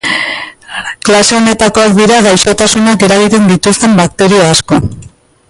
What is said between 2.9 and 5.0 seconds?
eragiten dituzten bakterio asko.